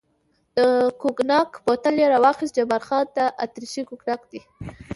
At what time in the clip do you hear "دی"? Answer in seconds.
4.31-4.41